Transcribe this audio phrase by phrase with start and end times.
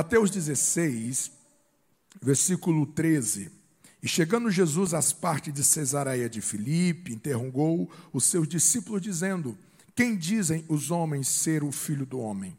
[0.00, 1.30] Mateus 16,
[2.22, 3.50] versículo 13.
[4.02, 9.58] E chegando Jesus às partes de Cesareia de Filipe, interrogou os seus discípulos, dizendo:
[9.94, 12.56] Quem dizem os homens ser o filho do homem?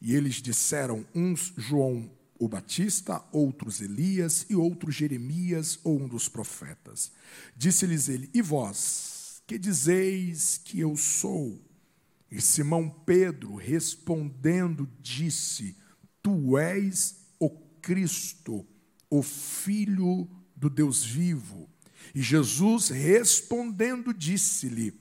[0.00, 6.26] E eles disseram: uns João o Batista, outros Elias e outros Jeremias ou um dos
[6.26, 7.12] profetas.
[7.54, 11.60] Disse-lhes ele: E vós, que dizeis que eu sou?
[12.30, 15.76] E Simão Pedro, respondendo, disse:
[16.28, 17.48] Tu és o
[17.80, 18.66] Cristo,
[19.08, 21.66] o Filho do Deus vivo.
[22.14, 24.92] E Jesus respondendo, disse-lhe: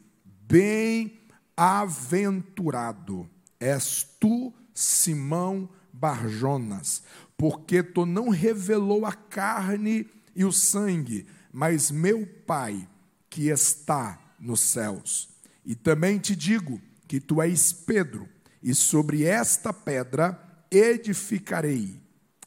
[0.47, 7.03] Bem-aventurado és tu, Simão Barjonas,
[7.35, 12.87] porque tu não revelou a carne e o sangue, mas meu Pai
[13.29, 15.27] que está nos céus.
[15.65, 18.29] E também te digo que tu és Pedro,
[18.63, 21.99] e sobre esta pedra edificarei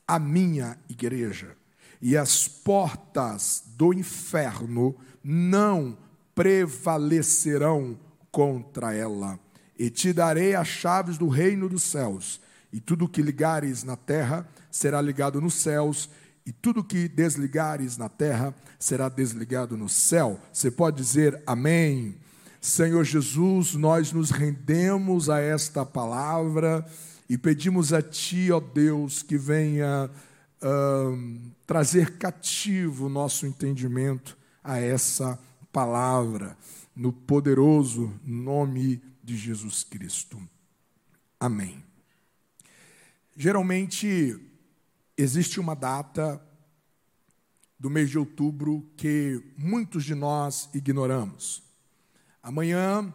[0.06, 1.56] a minha igreja,
[2.02, 5.96] e as portas do inferno não
[6.34, 7.98] prevalecerão
[8.30, 9.38] contra ela.
[9.78, 12.40] E te darei as chaves do reino dos céus,
[12.72, 16.08] e tudo que ligares na terra será ligado nos céus,
[16.44, 20.40] e tudo que desligares na terra será desligado no céu.
[20.52, 22.16] Você pode dizer amém.
[22.60, 26.84] Senhor Jesus, nós nos rendemos a esta palavra
[27.30, 30.10] e pedimos a Ti, ó Deus, que venha
[31.64, 35.38] trazer cativo o nosso entendimento a essa
[35.70, 36.58] palavra,
[36.94, 40.42] no poderoso nome de Jesus Cristo.
[41.38, 41.84] Amém.
[43.36, 44.36] Geralmente,
[45.16, 46.44] existe uma data
[47.78, 51.62] do mês de outubro que muitos de nós ignoramos.
[52.42, 53.14] Amanhã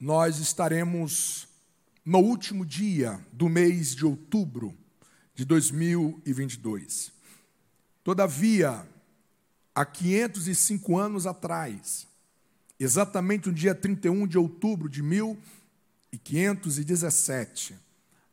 [0.00, 1.49] nós estaremos
[2.04, 4.76] no último dia do mês de outubro
[5.34, 7.12] de 2022.
[8.02, 8.84] Todavia,
[9.74, 12.08] há 505 anos atrás,
[12.78, 17.76] exatamente no dia 31 de outubro de 1517,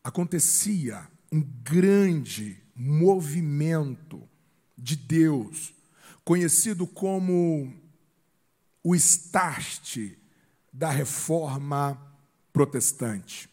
[0.04, 4.28] acontecia um grande movimento
[4.78, 5.74] de Deus,
[6.24, 7.74] conhecido como
[8.84, 10.14] o start
[10.72, 12.00] da reforma
[12.54, 13.50] protestante.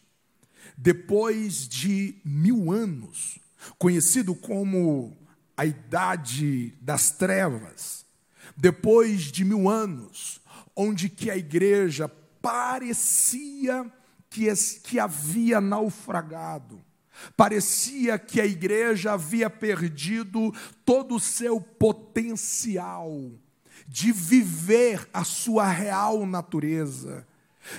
[0.77, 3.39] Depois de mil anos,
[3.77, 5.17] conhecido como
[5.57, 8.05] a Idade das Trevas,
[8.55, 10.41] depois de mil anos,
[10.75, 12.09] onde que a igreja
[12.41, 13.91] parecia
[14.29, 14.45] que,
[14.83, 16.81] que havia naufragado,
[17.35, 20.53] parecia que a igreja havia perdido
[20.83, 23.31] todo o seu potencial
[23.87, 27.25] de viver a sua real natureza,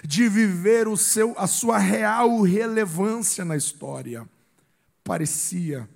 [0.05, 4.29] de viver o seu, a sua real relevância na história.
[5.05, 5.89] Parecia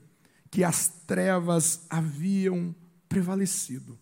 [0.51, 2.75] que as trevas haviam
[3.09, 3.99] prevalecido.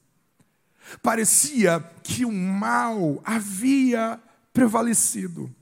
[1.02, 4.20] Parecia que o mal havia
[4.52, 5.54] prevalecido.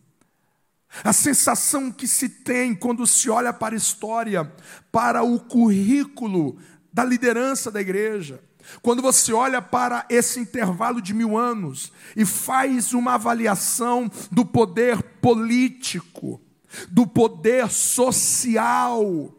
[1.04, 4.50] A sensação que se tem quando se olha para a história,
[4.91, 6.59] para o currículo
[6.92, 8.42] da liderança da igreja,
[8.82, 15.03] quando você olha para esse intervalo de mil anos e faz uma avaliação do poder
[15.03, 16.41] político,
[16.88, 19.32] do poder social,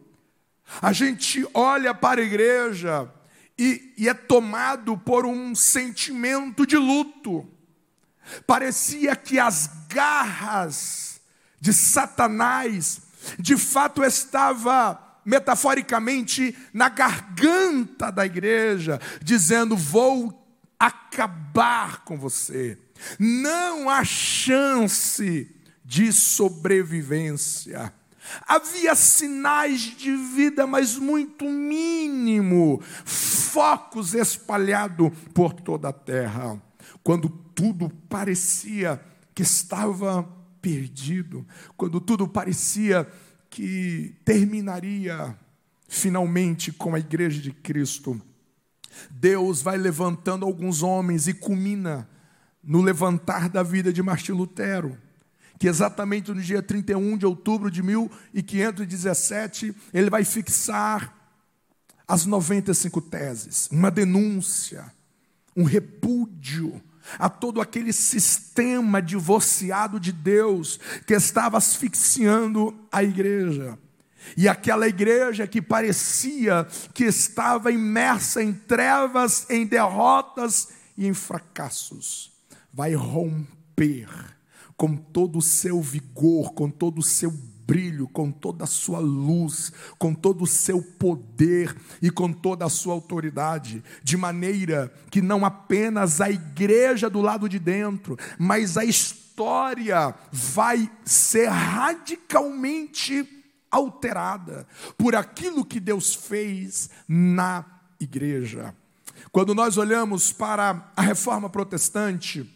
[0.82, 3.10] a gente olha para a igreja
[3.58, 7.46] e, e é tomado por um sentimento de luto.
[8.46, 11.20] Parecia que as garras
[11.60, 13.00] de Satanás
[13.38, 20.42] de fato estava metaforicamente na garganta da igreja, dizendo: Vou
[20.78, 22.78] acabar com você.
[23.18, 27.92] Não há chance de sobrevivência.
[28.46, 36.60] Havia sinais de vida, mas muito mínimo, focos espalhados por toda a terra.
[37.02, 39.00] Quando tudo parecia
[39.34, 40.26] que estava
[40.60, 41.46] perdido,
[41.76, 43.27] quando tudo parecia que
[44.24, 45.36] terminaria
[45.88, 48.20] finalmente com a igreja de Cristo,
[49.10, 52.08] Deus vai levantando alguns homens e culmina
[52.62, 54.98] no levantar da vida de Martim Lutero
[55.58, 61.12] que exatamente no dia 31 de outubro de 1517, ele vai fixar
[62.06, 64.84] as 95 teses, uma denúncia,
[65.56, 66.80] um repúdio
[67.18, 73.78] a todo aquele sistema divorciado de Deus que estava asfixiando a igreja.
[74.36, 82.32] E aquela igreja que parecia que estava imersa em trevas, em derrotas e em fracassos,
[82.72, 84.08] vai romper
[84.76, 87.32] com todo o seu vigor, com todo o seu
[87.68, 92.70] brilho, com toda a sua luz, com todo o seu poder e com toda a
[92.70, 98.84] sua autoridade, de maneira que não apenas a igreja do lado de dentro, mas a
[98.86, 103.28] história vai ser radicalmente
[103.70, 104.66] alterada
[104.96, 107.66] por aquilo que Deus fez na
[108.00, 108.74] igreja.
[109.30, 112.48] Quando nós olhamos para a reforma protestante,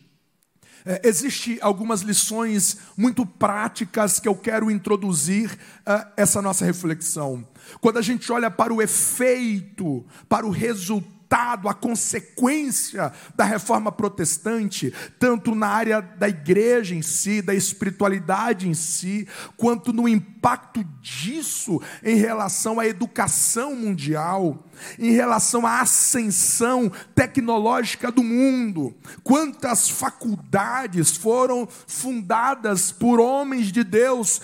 [0.84, 7.46] é, Existem algumas lições muito práticas que eu quero introduzir uh, essa nossa reflexão.
[7.80, 13.90] Quando a gente olha para o efeito, para o resultado, resultado, a consequência da reforma
[13.90, 19.26] protestante, tanto na área da igreja em si, da espiritualidade em si,
[19.56, 24.66] quanto no impacto disso em relação à educação mundial,
[24.98, 28.94] em relação à ascensão tecnológica do mundo.
[29.22, 34.42] Quantas faculdades foram fundadas por homens de Deus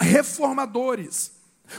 [0.00, 1.32] reformadores.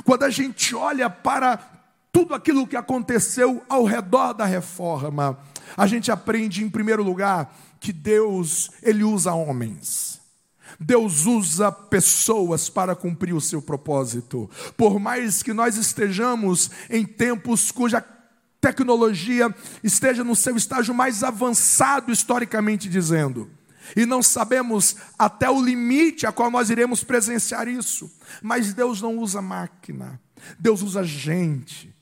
[0.04, 1.75] Quando a gente olha para
[2.16, 5.38] tudo aquilo que aconteceu ao redor da reforma,
[5.76, 10.22] a gente aprende, em primeiro lugar, que Deus, Ele usa homens.
[10.80, 14.50] Deus usa pessoas para cumprir o seu propósito.
[14.78, 18.02] Por mais que nós estejamos em tempos cuja
[18.62, 19.54] tecnologia
[19.84, 23.52] esteja no seu estágio mais avançado, historicamente dizendo,
[23.94, 28.10] e não sabemos até o limite a qual nós iremos presenciar isso,
[28.42, 30.18] mas Deus não usa máquina,
[30.58, 31.94] Deus usa gente.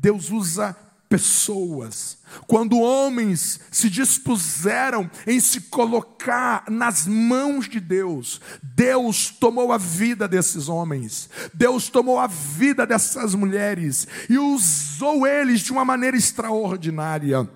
[0.00, 0.76] Deus usa
[1.08, 2.18] pessoas.
[2.46, 10.28] Quando homens se dispuseram em se colocar nas mãos de Deus, Deus tomou a vida
[10.28, 17.48] desses homens, Deus tomou a vida dessas mulheres e usou eles de uma maneira extraordinária.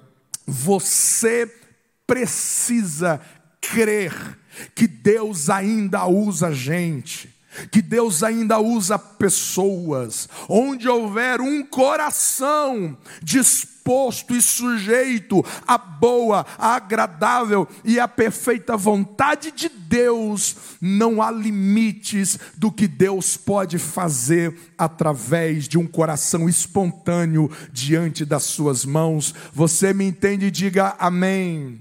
[0.47, 1.53] Você
[2.07, 3.21] precisa
[3.61, 4.39] crer
[4.75, 7.32] que Deus ainda usa gente
[7.71, 16.77] que Deus ainda usa pessoas, onde houver um coração disposto e sujeito à boa, à
[16.77, 24.57] agradável e à perfeita vontade de Deus, não há limites do que Deus pode fazer
[24.79, 29.35] através de um coração espontâneo diante das suas mãos.
[29.53, 30.51] Você me entende?
[30.51, 31.81] Diga amém.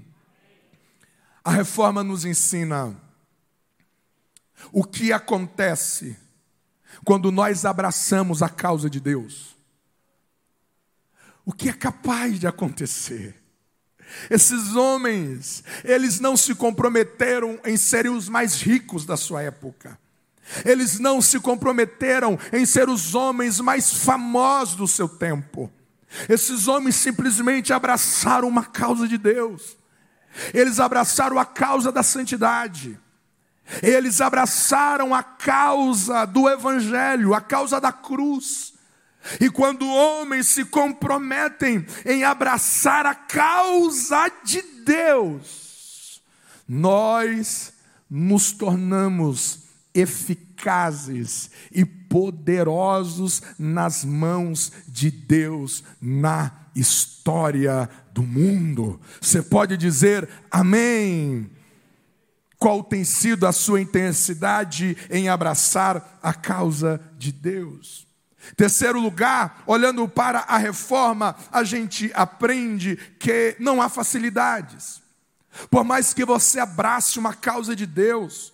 [1.44, 2.96] A reforma nos ensina
[4.70, 6.16] o que acontece
[7.04, 9.56] quando nós abraçamos a causa de Deus?
[11.44, 13.42] O que é capaz de acontecer?
[14.30, 19.98] Esses homens, eles não se comprometeram em serem os mais ricos da sua época.
[20.64, 25.72] Eles não se comprometeram em ser os homens mais famosos do seu tempo.
[26.28, 29.76] Esses homens simplesmente abraçaram uma causa de Deus.
[30.52, 32.98] Eles abraçaram a causa da santidade.
[33.80, 38.72] Eles abraçaram a causa do Evangelho, a causa da cruz.
[39.40, 46.20] E quando homens se comprometem em abraçar a causa de Deus,
[46.68, 47.72] nós
[48.10, 49.60] nos tornamos
[49.94, 59.00] eficazes e poderosos nas mãos de Deus na história do mundo.
[59.20, 61.50] Você pode dizer amém
[62.62, 68.06] qual tem sido a sua intensidade em abraçar a causa de Deus.
[68.56, 75.02] Terceiro lugar, olhando para a reforma, a gente aprende que não há facilidades.
[75.72, 78.52] Por mais que você abrace uma causa de Deus,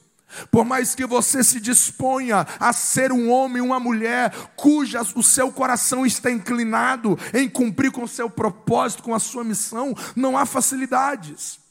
[0.50, 5.52] por mais que você se disponha a ser um homem, uma mulher, cuja o seu
[5.52, 10.46] coração está inclinado em cumprir com o seu propósito, com a sua missão, não há
[10.46, 11.67] facilidades.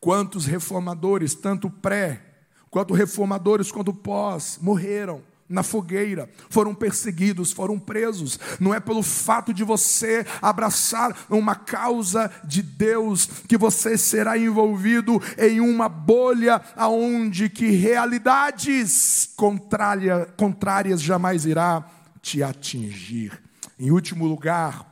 [0.00, 2.22] Quantos reformadores, tanto pré,
[2.70, 8.38] quanto reformadores, quanto pós, morreram na fogueira, foram perseguidos, foram presos.
[8.60, 15.20] Não é pelo fato de você abraçar uma causa de Deus que você será envolvido
[15.38, 21.84] em uma bolha aonde que realidades contrária, contrárias jamais irá
[22.20, 23.40] te atingir.
[23.78, 24.86] Em último lugar,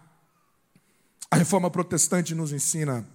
[1.31, 3.07] a reforma protestante nos ensina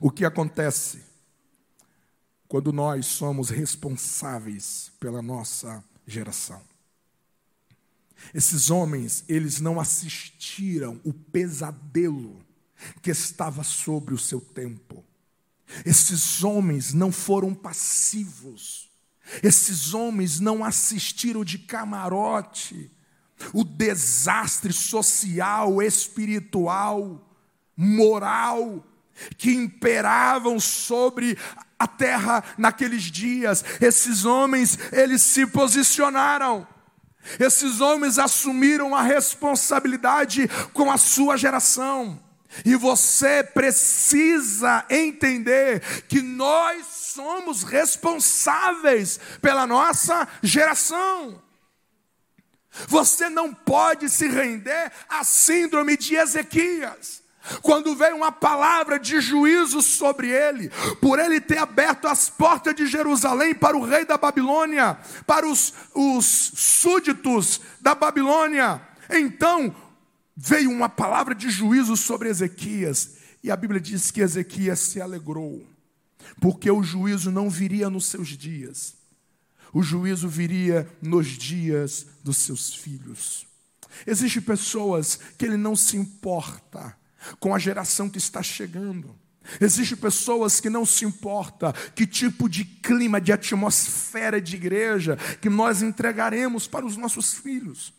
[0.00, 1.02] o que acontece
[2.48, 6.60] quando nós somos responsáveis pela nossa geração?
[8.34, 12.44] Esses homens, eles não assistiram o pesadelo
[13.02, 15.04] que estava sobre o seu tempo.
[15.84, 18.90] Esses homens não foram passivos.
[19.42, 22.90] Esses homens não assistiram de camarote
[23.54, 27.26] o desastre social, espiritual,
[27.76, 28.84] moral
[29.36, 31.36] que imperavam sobre
[31.78, 33.64] a terra naqueles dias.
[33.80, 36.66] Esses homens, eles se posicionaram.
[37.38, 42.22] Esses homens assumiram a responsabilidade com a sua geração.
[42.64, 51.40] E você precisa entender que nós somos responsáveis pela nossa geração.
[52.88, 57.22] Você não pode se render à síndrome de Ezequias.
[57.62, 60.70] Quando veio uma palavra de juízo sobre ele,
[61.00, 65.72] por ele ter aberto as portas de Jerusalém para o rei da Babilônia, para os,
[65.94, 69.74] os súditos da Babilônia, então
[70.36, 75.66] veio uma palavra de juízo sobre Ezequias, e a Bíblia diz que Ezequias se alegrou,
[76.40, 78.94] porque o juízo não viria nos seus dias,
[79.72, 83.46] o juízo viria nos dias dos seus filhos.
[84.06, 86.99] Existem pessoas que ele não se importa
[87.38, 89.14] com a geração que está chegando.
[89.60, 95.48] Existem pessoas que não se importa que tipo de clima, de atmosfera de igreja que
[95.48, 97.92] nós entregaremos para os nossos filhos.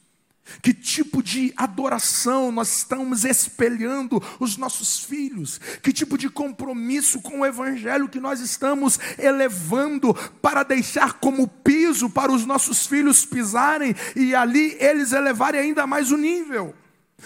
[0.61, 5.59] Que tipo de adoração nós estamos espelhando os nossos filhos?
[5.81, 12.09] Que tipo de compromisso com o Evangelho que nós estamos elevando para deixar como piso
[12.09, 16.75] para os nossos filhos pisarem e ali eles elevarem ainda mais o nível?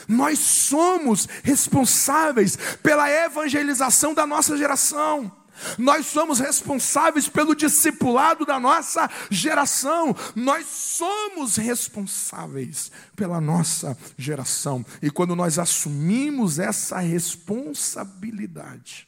[0.07, 5.31] Nós somos responsáveis pela evangelização da nossa geração.
[5.77, 10.13] Nós somos responsáveis pelo discipulado da nossa geração.
[10.35, 14.85] Nós somos responsáveis pela nossa geração.
[15.01, 19.07] E quando nós assumimos essa responsabilidade,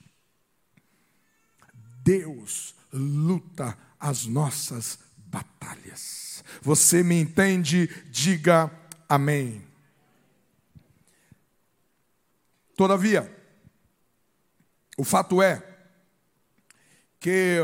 [2.04, 6.42] Deus luta as nossas batalhas.
[6.62, 7.90] Você me entende?
[8.10, 8.72] Diga
[9.10, 9.67] amém.
[12.78, 13.36] Todavia,
[14.96, 15.64] o fato é
[17.20, 17.58] que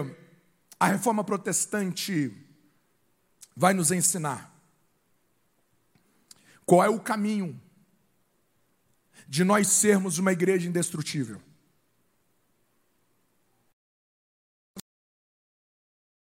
[0.79, 2.36] a reforma protestante
[3.55, 4.51] vai nos ensinar
[6.65, 7.62] qual é o caminho
[9.27, 11.39] de nós sermos uma igreja indestrutível.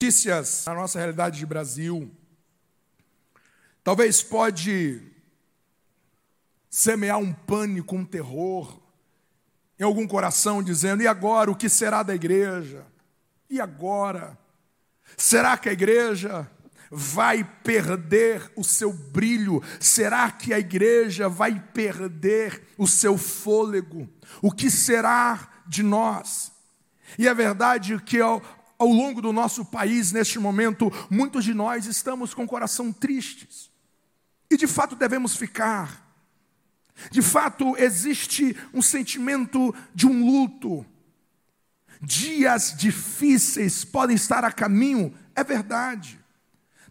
[0.01, 2.11] Notícias na nossa realidade de Brasil,
[3.85, 5.10] talvez pode
[6.71, 8.81] semear um pânico, um terror
[9.79, 12.87] em algum coração, dizendo: e agora o que será da igreja?
[13.49, 14.39] E agora?
[15.17, 16.49] Será que a igreja
[16.91, 19.63] vai perder o seu brilho?
[19.81, 24.09] Será que a igreja vai perder o seu fôlego?
[24.41, 26.53] O que será de nós?
[27.19, 28.43] E é verdade que ao,
[28.79, 33.71] ao longo do nosso país, neste momento, muitos de nós estamos com o coração tristes.
[34.51, 36.10] E de fato devemos ficar.
[37.11, 40.85] De fato, existe um sentimento de um luto.
[42.03, 46.19] Dias difíceis podem estar a caminho, é verdade.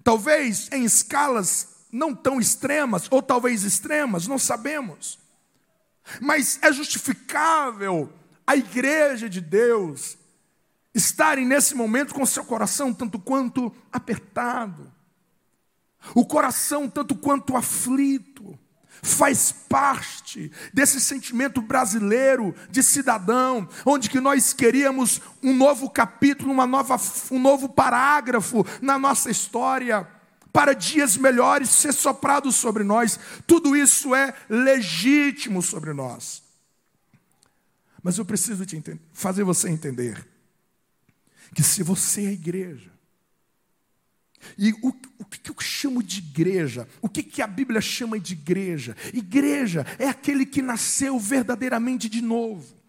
[0.04, 5.20] Talvez em escalas não tão extremas, ou talvez extremas, não sabemos.
[6.22, 8.12] Mas é justificável
[8.46, 10.18] a igreja de Deus
[10.94, 14.92] estarem nesse momento com seu coração tanto quanto apertado,
[16.16, 18.29] o coração tanto quanto aflito
[19.02, 26.68] faz parte desse sentimento brasileiro de cidadão, onde que nós queríamos um novo capítulo, uma
[26.68, 27.00] nova,
[27.32, 30.08] um novo parágrafo na nossa história,
[30.52, 33.20] para dias melhores ser soprados sobre nós.
[33.46, 36.42] Tudo isso é legítimo sobre nós.
[38.02, 38.82] Mas eu preciso te
[39.14, 40.28] fazer você entender
[41.54, 42.92] que se você é igreja,
[44.58, 46.88] e o, o que eu chamo de igreja?
[47.02, 48.96] O que, que a Bíblia chama de igreja?
[49.14, 52.80] Igreja é aquele que nasceu verdadeiramente de novo.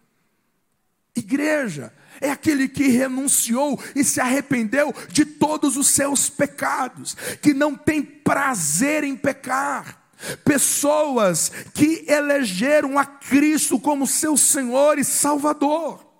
[1.15, 7.75] Igreja é aquele que renunciou e se arrependeu de todos os seus pecados, que não
[7.75, 9.99] tem prazer em pecar.
[10.45, 16.10] Pessoas que elegeram a Cristo como seu Senhor e Salvador.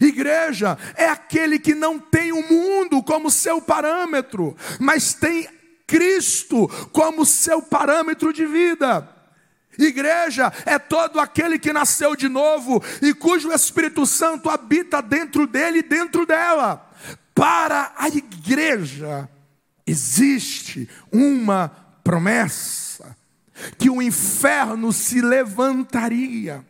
[0.00, 5.48] Igreja é aquele que não tem o mundo como seu parâmetro, mas tem
[5.86, 9.08] Cristo como seu parâmetro de vida.
[9.78, 15.78] Igreja é todo aquele que nasceu de novo e cujo Espírito Santo habita dentro dele
[15.78, 16.86] e dentro dela.
[17.34, 19.28] Para a igreja
[19.86, 21.68] existe uma
[22.04, 23.16] promessa:
[23.78, 26.64] que o inferno se levantaria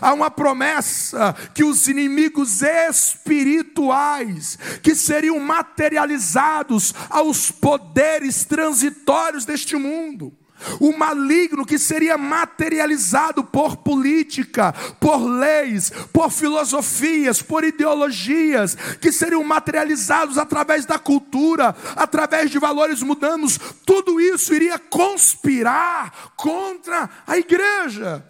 [0.00, 10.32] Há uma promessa que os inimigos espirituais, que seriam materializados aos poderes transitórios deste mundo,
[10.80, 19.44] o maligno que seria materializado por política, por leis, por filosofias, por ideologias, que seriam
[19.44, 28.24] materializados através da cultura, através de valores mundanos, tudo isso iria conspirar contra a igreja.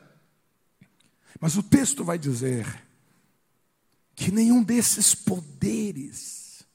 [1.46, 2.66] Mas o texto vai dizer
[4.16, 6.66] que nenhum desses poderes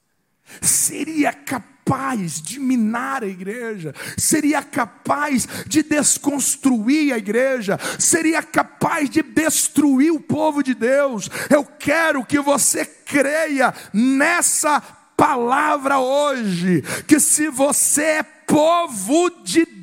[0.62, 9.22] seria capaz de minar a igreja, seria capaz de desconstruir a igreja, seria capaz de
[9.22, 11.30] destruir o povo de Deus.
[11.50, 14.80] Eu quero que você creia nessa
[15.18, 19.81] palavra hoje, que se você é povo de Deus,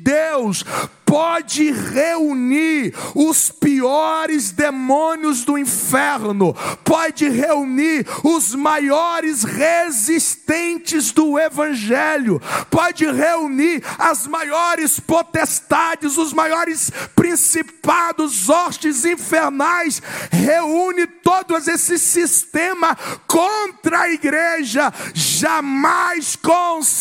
[1.09, 6.53] pode reunir os piores demônios do inferno,
[6.83, 12.39] pode reunir os maiores resistentes do evangelho,
[12.69, 24.01] pode reunir as maiores potestades, os maiores principados, hostes infernais, reúne todos esse sistema contra
[24.01, 26.97] a igreja, jamais conseguirão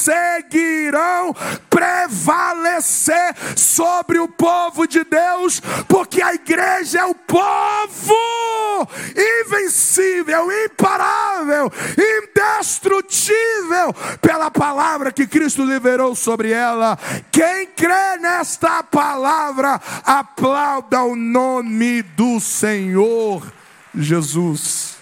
[1.68, 8.88] prevalecer sobre sobre o povo de Deus, porque a igreja é o povo
[9.44, 16.98] invencível, imparável, indestrutível pela palavra que Cristo liberou sobre ela.
[17.30, 23.42] Quem crê nesta palavra, aplauda o nome do Senhor
[23.94, 24.96] Jesus.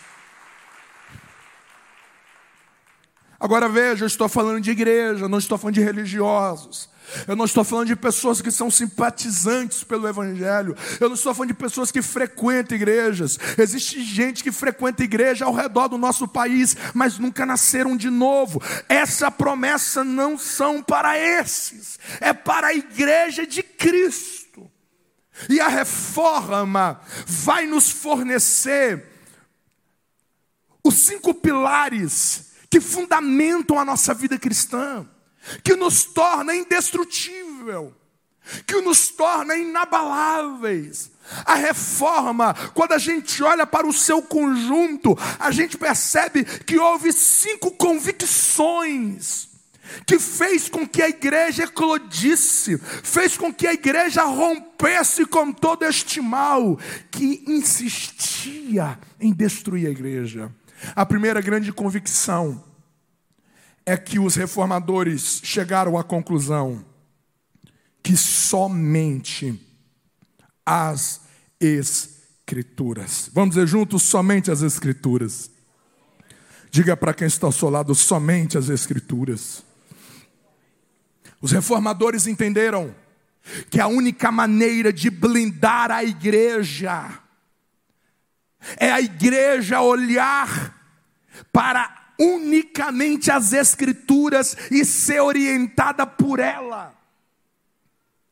[3.39, 6.96] Agora veja, eu estou falando de igreja, não estou falando de religiosos.
[7.27, 10.77] Eu não estou falando de pessoas que são simpatizantes pelo Evangelho.
[11.01, 13.39] Eu não estou falando de pessoas que frequentam igrejas.
[13.57, 18.61] Existe gente que frequenta igreja ao redor do nosso país, mas nunca nasceram de novo.
[18.89, 24.71] Essa promessa não são para esses, é para a igreja de Cristo.
[25.49, 29.05] E a reforma vai nos fornecer
[30.83, 35.07] os cinco pilares que fundamentam a nossa vida cristã
[35.63, 37.95] que nos torna indestrutível,
[38.67, 41.11] que nos torna inabaláveis.
[41.45, 47.13] A reforma, quando a gente olha para o seu conjunto, a gente percebe que houve
[47.13, 49.49] cinco convicções
[50.05, 55.85] que fez com que a igreja eclodisse, fez com que a igreja rompesse com todo
[55.85, 56.79] este mal
[57.11, 60.51] que insistia em destruir a igreja.
[60.95, 62.63] A primeira grande convicção
[63.87, 66.85] é que os reformadores chegaram à conclusão
[68.03, 69.59] que somente
[70.65, 71.25] as
[71.59, 73.31] Escrituras.
[73.33, 75.51] Vamos dizer juntos: somente as Escrituras.
[76.71, 79.65] Diga para quem está ao seu lado: somente as Escrituras.
[81.41, 82.95] Os reformadores entenderam
[83.71, 87.21] que a única maneira de blindar a igreja
[88.77, 90.75] é a igreja olhar
[91.53, 96.95] para unicamente as Escrituras e ser orientada por ela.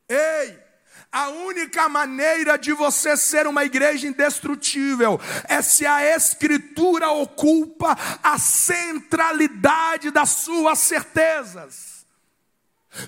[0.07, 0.65] Ei!
[1.11, 8.37] A única maneira de você ser uma igreja indestrutível é se a Escritura ocupa a
[8.37, 12.05] centralidade das suas certezas.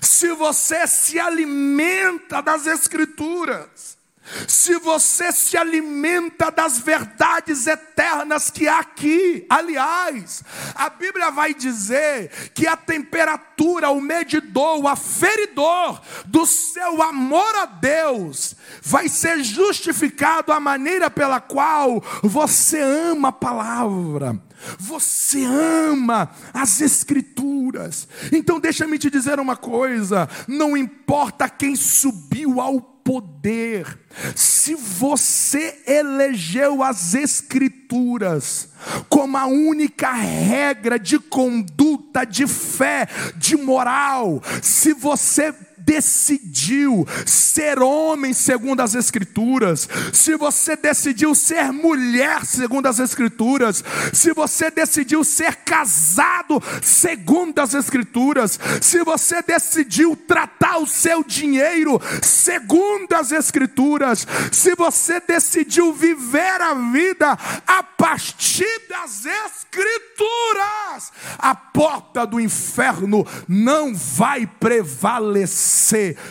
[0.00, 3.97] Se você se alimenta das Escrituras,
[4.46, 10.42] se você se alimenta das verdades eternas que há aqui, aliás,
[10.74, 17.66] a Bíblia vai dizer que a temperatura, o medidor, o aferidor do seu amor a
[17.66, 24.47] Deus vai ser justificado a maneira pela qual você ama a palavra.
[24.78, 28.08] Você ama as Escrituras.
[28.32, 33.98] Então, deixa-me te dizer uma coisa: não importa quem subiu ao poder.
[34.34, 38.68] Se você elegeu as Escrituras
[39.08, 45.54] como a única regra de conduta, de fé, de moral, se você
[45.88, 54.34] decidiu ser homem segundo as Escrituras, se você decidiu ser mulher segundo as Escrituras, se
[54.34, 63.14] você decidiu ser casado segundo as Escrituras, se você decidiu tratar o seu dinheiro segundo
[63.14, 72.38] as Escrituras, se você decidiu viver a vida a partir das Escrituras, a porta do
[72.38, 75.77] inferno não vai prevalecer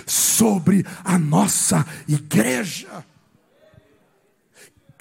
[0.05, 3.05] sobre a nossa igreja.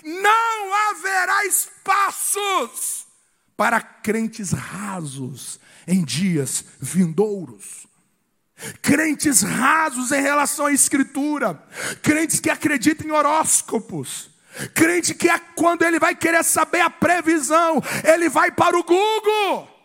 [0.04, 3.06] Não haverá espaços
[3.56, 7.86] para crentes rasos em dias vindouros.
[8.80, 11.62] crentes rasos em relação à Escritura,
[12.02, 14.30] crentes que acreditam em horóscopos,
[14.74, 19.75] crente que é quando ele vai querer saber a previsão, ele vai para o Google.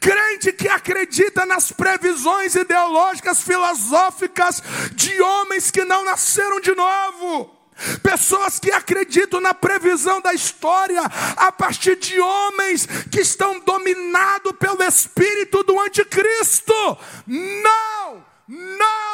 [0.00, 4.62] Crente que acredita nas previsões ideológicas, filosóficas
[4.92, 7.54] de homens que não nasceram de novo.
[8.02, 11.02] Pessoas que acreditam na previsão da história
[11.36, 16.72] a partir de homens que estão dominados pelo espírito do anticristo.
[17.26, 19.05] Não, não,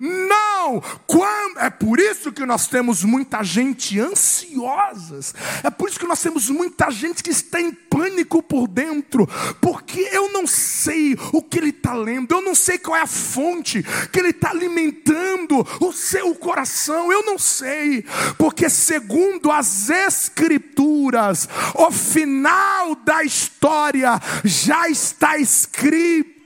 [0.00, 0.80] não!
[1.06, 1.58] Quando...
[1.58, 5.20] É por isso que nós temos muita gente ansiosa.
[5.62, 9.28] É por isso que nós temos muita gente que está em pânico por dentro.
[9.60, 13.06] Porque eu não sei o que ele está lendo, eu não sei qual é a
[13.06, 18.02] fonte que ele está alimentando o seu coração, eu não sei.
[18.38, 26.39] Porque, segundo as Escrituras, o final da história já está escrito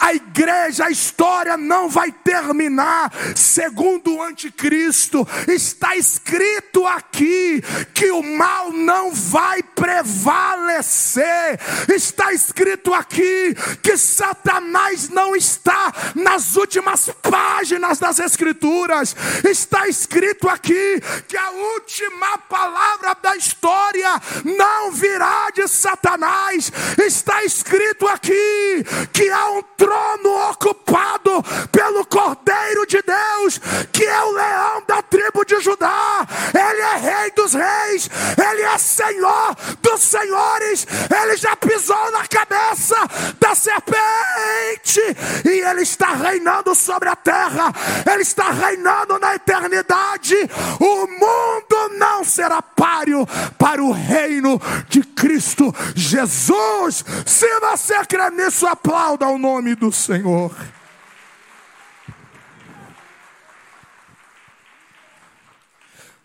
[0.00, 5.26] a igreja, a história não vai terminar segundo o anticristo.
[5.46, 7.62] Está escrito aqui
[7.94, 11.60] que o mal não vai prevalecer.
[11.88, 19.14] Está escrito aqui que Satanás não está nas últimas páginas das escrituras.
[19.44, 24.10] Está escrito aqui que a última palavra da história
[24.44, 26.72] não virá de Satanás.
[26.98, 33.58] Está escrito aqui que há um trono ocupado pelo Cordeiro de Deus,
[33.92, 36.26] que é o leão da tribo de Judá.
[36.54, 42.96] Ele é rei dos reis, ele é senhor dos senhores, ele já pisou na cabeça
[43.38, 45.00] da serpente
[45.44, 47.72] e ele está reinando sobre a terra,
[48.10, 50.34] ele está reinando na eternidade.
[50.80, 53.26] O mundo não será páreo
[53.58, 57.04] para o reino de Cristo Jesus.
[57.26, 60.54] Se você crê nisso, aplauda aplauda o nome do Senhor.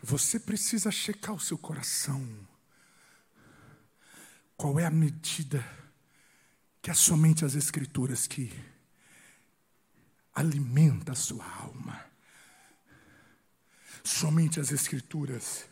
[0.01, 2.23] Você precisa checar o seu coração.
[4.55, 5.65] Qual é a medida
[6.81, 8.53] que é somente as Escrituras que
[10.35, 11.99] alimenta a sua alma?
[14.03, 15.65] Somente as Escrituras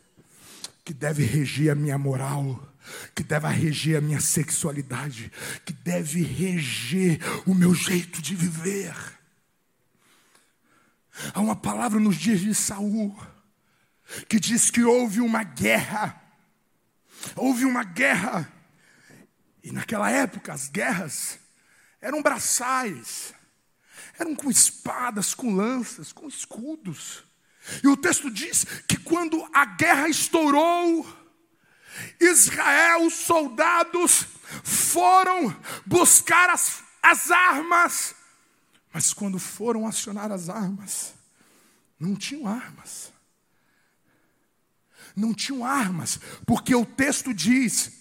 [0.83, 2.71] que deve reger a minha moral
[3.15, 5.31] que deve reger a minha sexualidade,
[5.65, 8.95] que deve reger o meu jeito de viver.
[11.33, 13.15] Há uma palavra nos dias de Saul
[14.27, 16.19] que diz que houve uma guerra.
[17.35, 18.51] Houve uma guerra.
[19.63, 21.39] E naquela época as guerras
[22.01, 23.33] eram braçais.
[24.17, 27.23] Eram com espadas, com lanças, com escudos.
[27.83, 31.05] E o texto diz que quando a guerra estourou,
[32.19, 34.25] Israel, os soldados
[34.63, 38.15] foram buscar as, as armas,
[38.93, 41.13] mas quando foram acionar as armas,
[41.99, 43.11] não tinham armas.
[45.15, 47.91] Não tinham armas, porque o texto diz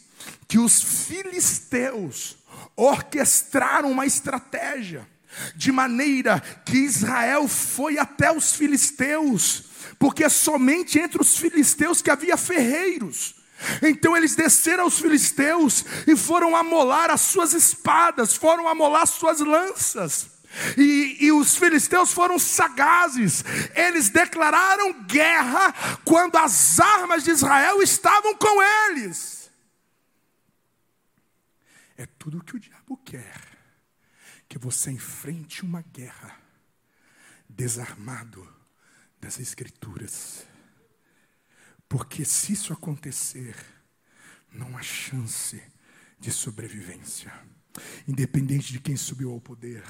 [0.46, 2.36] que os filisteus
[2.76, 5.08] orquestraram uma estratégia,
[5.54, 9.64] de maneira que Israel foi até os filisteus,
[9.98, 13.34] porque somente entre os filisteus que havia ferreiros.
[13.82, 19.40] Então eles desceram aos filisteus e foram amolar as suas espadas, foram amolar as suas
[19.40, 20.40] lanças.
[20.76, 25.72] E, e, os filisteus foram sagazes, eles declararam guerra
[26.04, 29.48] quando as armas de Israel estavam com eles.
[31.96, 33.49] É tudo o que o diabo quer:
[34.50, 36.36] que você enfrente uma guerra
[37.48, 38.44] desarmado
[39.20, 40.44] das Escrituras.
[41.88, 43.54] Porque se isso acontecer,
[44.52, 45.62] não há chance
[46.18, 47.32] de sobrevivência.
[48.08, 49.84] Independente de quem subiu ao poder,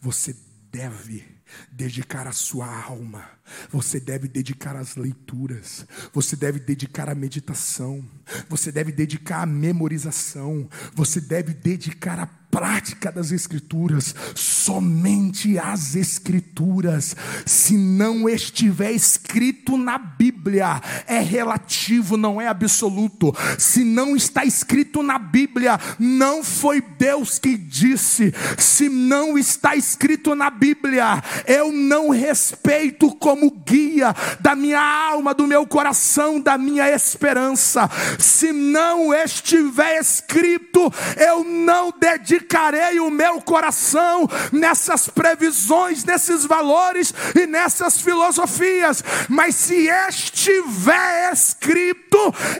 [0.00, 0.34] você
[0.72, 1.22] deve
[1.70, 3.28] dedicar a sua alma,
[3.70, 8.02] você deve dedicar as leituras, você deve dedicar a meditação,
[8.48, 17.14] você deve dedicar a memorização, você deve dedicar a prática das Escrituras, somente as Escrituras.
[17.46, 23.34] Se não estiver escrito na Bíblia, é relativo, não é absoluto.
[23.58, 28.34] Se não está escrito na Bíblia, não foi Deus que disse.
[28.58, 35.46] Se não está escrito na Bíblia, eu não respeito como guia da minha alma, do
[35.46, 37.88] meu coração, da minha esperança.
[38.18, 47.12] Se não estiver escrito, eu não dedico dedicarei o meu coração nessas previsões, nesses valores
[47.34, 49.04] e nessas filosofias.
[49.28, 52.18] Mas se estiver escrito,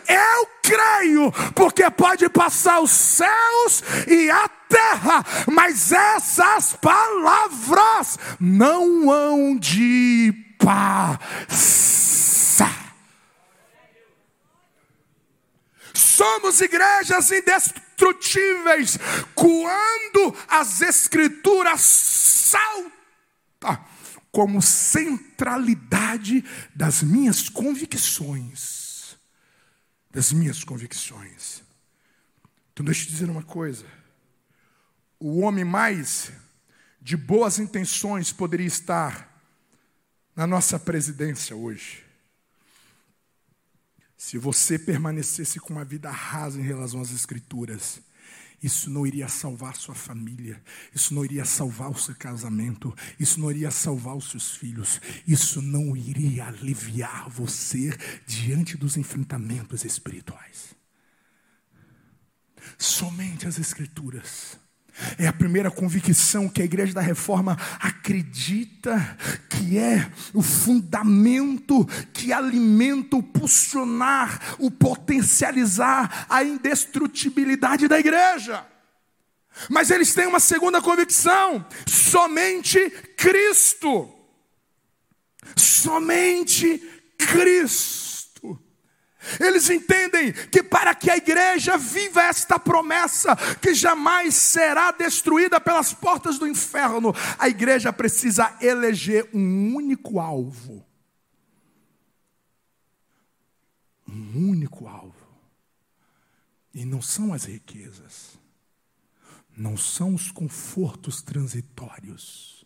[0.09, 9.57] eu creio, porque pode passar os céus e a terra, mas essas palavras não hão
[9.59, 11.81] de passar.
[15.93, 17.90] Somos igrejas indestrutíveis
[19.35, 23.79] quando as escrituras saltam
[24.33, 29.17] como centralidade das minhas convicções.
[30.11, 31.63] Das minhas convicções.
[32.73, 33.85] Então, deixa eu te dizer uma coisa.
[35.19, 36.33] O homem mais
[37.01, 39.29] de boas intenções poderia estar
[40.35, 42.10] na nossa presidência hoje.
[44.21, 48.03] Se você permanecesse com uma vida rasa em relação às Escrituras,
[48.63, 50.63] isso não iria salvar sua família,
[50.95, 55.63] isso não iria salvar o seu casamento, isso não iria salvar os seus filhos, isso
[55.63, 60.75] não iria aliviar você diante dos enfrentamentos espirituais.
[62.77, 64.59] Somente as Escrituras
[65.19, 69.17] é a primeira convicção que a igreja da reforma acredita
[69.49, 78.67] que é o fundamento que alimenta o pulsionar, o potencializar a indestrutibilidade da igreja.
[79.69, 84.09] Mas eles têm uma segunda convicção: somente Cristo.
[85.57, 86.79] Somente
[87.19, 88.10] Cristo.
[89.39, 95.93] Eles entendem que para que a igreja viva esta promessa, que jamais será destruída pelas
[95.93, 100.85] portas do inferno, a igreja precisa eleger um único alvo.
[104.09, 105.15] Um único alvo.
[106.73, 108.39] E não são as riquezas,
[109.57, 112.65] não são os confortos transitórios,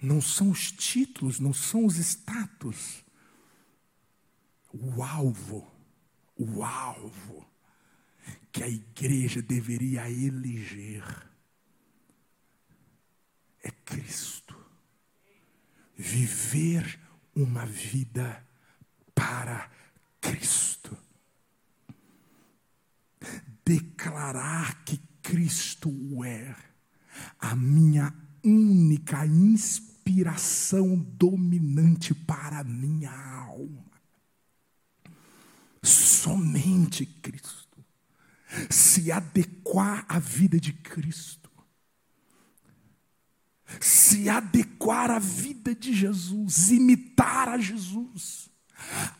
[0.00, 3.05] não são os títulos, não são os status
[4.82, 5.66] o alvo,
[6.36, 7.46] o alvo
[8.52, 11.04] que a igreja deveria eleger
[13.62, 14.56] é Cristo.
[15.96, 16.98] Viver
[17.34, 18.44] uma vida
[19.14, 19.70] para
[20.20, 20.96] Cristo.
[23.64, 25.90] Declarar que Cristo
[26.24, 26.54] é
[27.38, 33.95] a minha única inspiração dominante para a minha alma
[35.86, 37.84] somente Cristo,
[38.70, 41.50] se adequar à vida de Cristo,
[43.80, 48.50] se adequar à vida de Jesus, imitar a Jesus,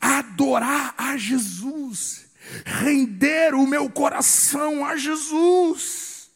[0.01, 2.27] adorar a Jesus,
[2.65, 6.31] render o meu coração a Jesus.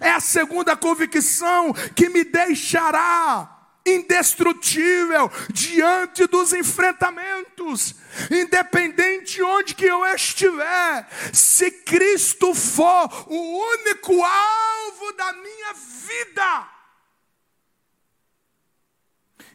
[0.00, 3.55] É a segunda convicção que me deixará
[3.86, 7.94] indestrutível diante dos enfrentamentos,
[8.30, 11.08] independente onde que eu estiver.
[11.32, 16.70] Se Cristo for o único alvo da minha vida,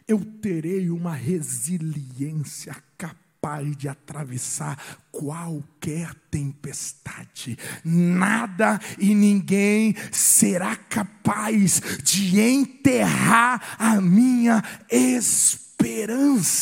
[0.08, 4.78] eu terei uma resiliência capaz capaz de atravessar
[5.10, 7.58] qualquer tempestade.
[7.84, 16.52] Nada e ninguém será capaz de enterrar a minha esperança.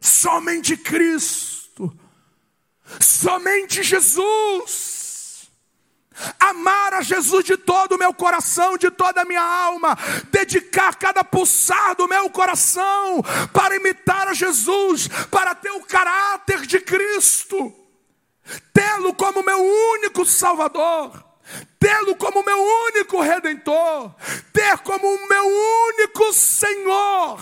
[0.00, 1.94] Somente Cristo,
[2.98, 4.97] somente Jesus
[6.38, 9.96] amar a Jesus de todo o meu coração, de toda a minha alma,
[10.30, 16.80] dedicar cada pulsar do meu coração para imitar a Jesus, para ter o caráter de
[16.80, 17.72] Cristo,
[18.72, 21.24] tê-lo como meu único Salvador,
[21.78, 24.14] tê-lo como meu único Redentor,
[24.52, 27.38] ter como o meu único Senhor.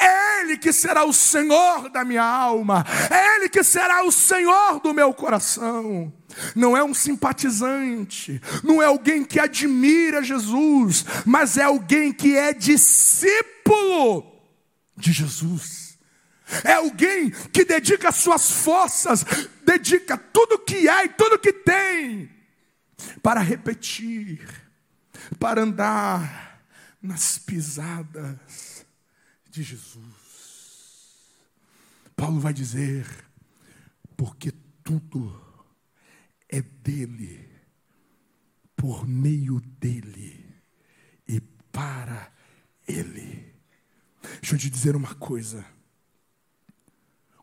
[0.00, 4.80] É Ele que será o Senhor da minha alma, é Ele que será o Senhor
[4.80, 6.12] do meu coração.
[6.54, 12.52] Não é um simpatizante, não é alguém que admira Jesus, mas é alguém que é
[12.52, 14.24] discípulo
[14.96, 15.98] de Jesus.
[16.64, 19.24] É alguém que dedica suas forças,
[19.64, 22.30] dedica tudo que é e tudo que tem
[23.22, 24.40] para repetir,
[25.38, 26.62] para andar
[27.02, 28.86] nas pisadas
[29.50, 30.02] de Jesus.
[32.16, 33.06] Paulo vai dizer:
[34.16, 35.47] porque tudo
[36.48, 37.48] é dele,
[38.76, 40.62] por meio dele
[41.26, 42.32] e para
[42.86, 43.54] ele.
[44.40, 45.64] Deixa eu te dizer uma coisa.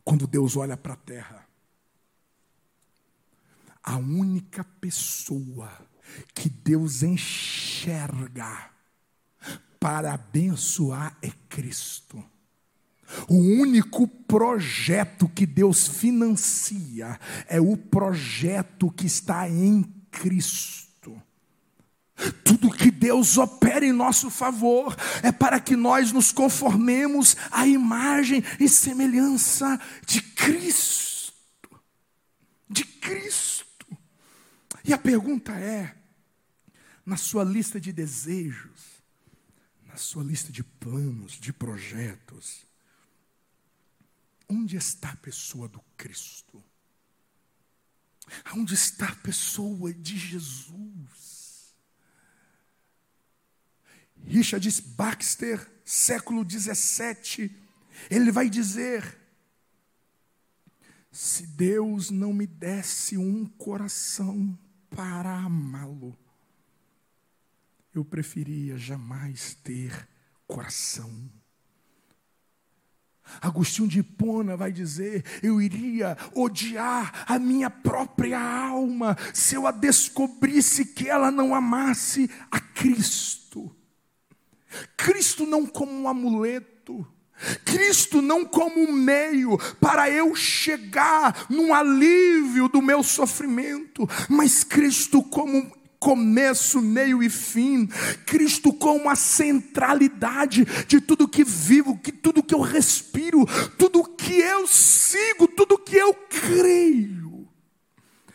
[0.04, 1.48] Quando Deus olha para a terra,
[3.84, 5.72] a única pessoa
[6.34, 8.72] que Deus enxerga
[9.80, 12.24] para abençoar é Cristo.
[13.28, 21.22] O único projeto que Deus financia é o projeto que está em Cristo.
[22.44, 28.44] Tudo que Deus opera em nosso favor é para que nós nos conformemos à imagem
[28.60, 31.34] e semelhança de Cristo.
[32.70, 33.86] De Cristo.
[34.84, 35.96] E a pergunta é:
[37.06, 39.04] na sua lista de desejos,
[39.86, 42.66] na sua lista de planos, de projetos,
[44.50, 46.64] onde está a pessoa do Cristo?
[48.56, 51.76] Onde está a pessoa de Jesus?
[54.24, 57.56] Richard Baxter, século 17,
[58.10, 59.18] ele vai dizer:
[61.12, 64.58] se Deus não me desse um coração
[64.90, 66.18] para amá-lo,
[67.94, 70.10] eu preferia jamais ter
[70.48, 71.32] coração.
[73.42, 79.72] Agostinho de Hipona vai dizer: eu iria odiar a minha própria alma se eu a
[79.72, 83.76] descobrisse que ela não amasse a Cristo.
[84.98, 87.08] Cristo não como um amuleto,
[87.64, 95.22] Cristo não como um meio para eu chegar num alívio do meu sofrimento, mas Cristo
[95.22, 95.72] como
[96.06, 97.88] começo, meio e fim,
[98.28, 103.44] Cristo como a centralidade de tudo que vivo, que tudo que eu respiro,
[103.76, 107.50] tudo que eu sigo, tudo que eu creio.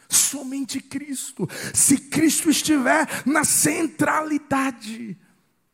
[0.08, 1.48] Somente Cristo.
[1.72, 5.16] Se Cristo estiver na centralidade,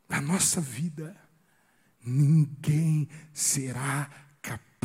[0.06, 1.16] da nossa vida,
[2.04, 4.10] ninguém será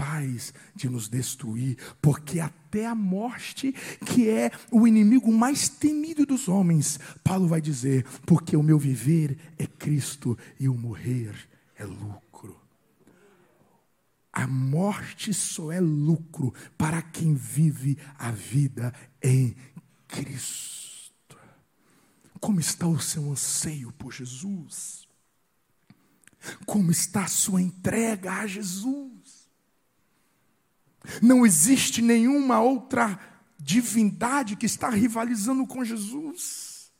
[0.01, 3.71] capaz de nos destruir, porque até a morte,
[4.05, 9.37] que é o inimigo mais temido dos homens, Paulo vai dizer: porque o meu viver
[9.59, 11.35] é Cristo e o morrer
[11.75, 12.59] é lucro.
[14.33, 19.55] A morte só é lucro para quem vive a vida em
[20.07, 21.37] Cristo.
[22.39, 25.07] Como está o seu anseio por Jesus?
[26.65, 29.20] Como está a sua entrega a Jesus?
[31.21, 33.19] Não existe nenhuma outra
[33.59, 36.91] divindade que está rivalizando com Jesus.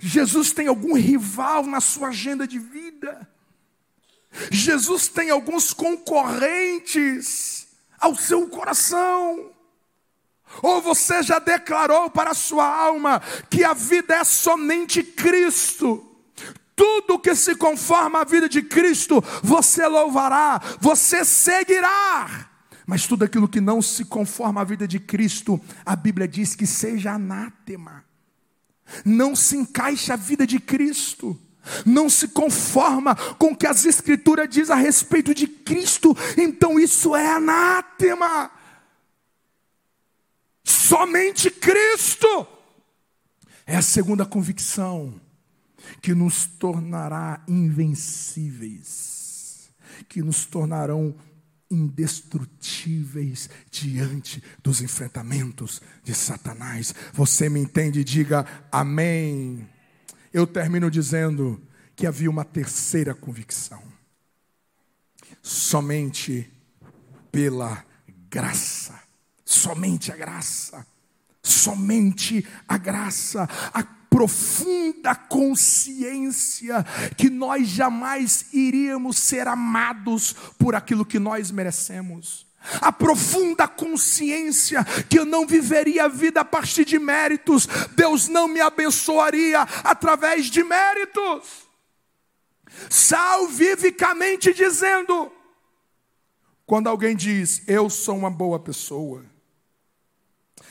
[0.00, 3.28] Jesus tem algum rival na sua agenda de vida.
[4.50, 9.52] Jesus tem alguns concorrentes ao seu coração.
[10.62, 16.06] Ou você já declarou para a sua alma que a vida é somente Cristo
[16.80, 22.49] tudo que se conforma à vida de Cristo, você louvará, você seguirá.
[22.90, 26.66] Mas tudo aquilo que não se conforma à vida de Cristo, a Bíblia diz que
[26.66, 28.04] seja anátema.
[29.04, 31.40] Não se encaixa a vida de Cristo.
[31.86, 37.14] Não se conforma com o que as Escrituras diz a respeito de Cristo, então isso
[37.14, 38.50] é anátema.
[40.64, 42.44] Somente Cristo.
[43.64, 45.14] É a segunda convicção
[46.02, 48.90] que nos tornará invencíveis,
[50.08, 51.14] que nos tornarão
[51.70, 56.94] indestrutíveis diante dos enfrentamentos de Satanás.
[57.12, 58.02] Você me entende?
[58.02, 59.68] Diga amém.
[60.32, 61.62] Eu termino dizendo
[61.94, 63.82] que havia uma terceira convicção.
[65.42, 66.50] Somente
[67.30, 67.84] pela
[68.28, 69.00] graça,
[69.44, 70.86] somente a graça,
[71.42, 76.84] somente a graça, a profunda consciência
[77.16, 82.50] que nós jamais iríamos ser amados por aquilo que nós merecemos.
[82.82, 88.46] A profunda consciência que eu não viveria a vida a partir de méritos, Deus não
[88.46, 91.68] me abençoaria através de méritos.
[92.90, 95.32] Salvivicamente dizendo,
[96.66, 99.24] quando alguém diz, eu sou uma boa pessoa,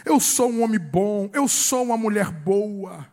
[0.06, 3.09] eu sou um homem bom, eu sou uma mulher boa,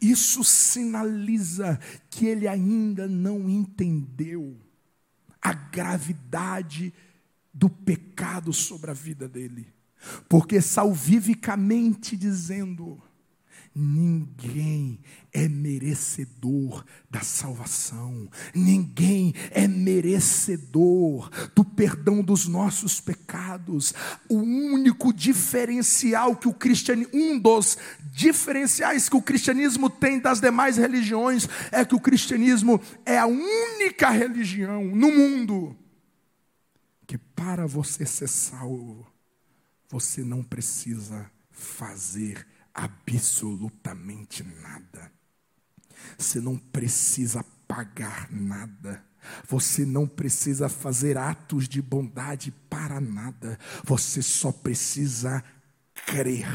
[0.00, 1.78] isso sinaliza
[2.10, 4.56] que ele ainda não entendeu
[5.40, 6.92] a gravidade
[7.52, 9.72] do pecado sobre a vida dele.
[10.28, 13.02] Porque salvivicamente dizendo,
[13.78, 15.00] Ninguém
[15.36, 23.92] é merecedor da salvação, ninguém é merecedor do perdão dos nossos pecados.
[24.30, 27.76] O único diferencial que o cristianismo, um dos
[28.14, 34.08] diferenciais que o cristianismo tem das demais religiões é que o cristianismo é a única
[34.08, 35.76] religião no mundo
[37.06, 39.06] que para você ser salvo,
[39.88, 45.15] você não precisa fazer absolutamente nada.
[46.16, 49.02] Você não precisa pagar nada.
[49.48, 53.58] Você não precisa fazer atos de bondade para nada.
[53.84, 55.42] Você só precisa
[56.06, 56.46] crer.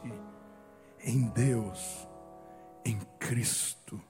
[1.04, 2.01] em Deus,
[3.28, 4.00] Cristo,